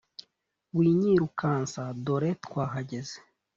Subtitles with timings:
[0.75, 3.17] Winyirukansa dore twahageze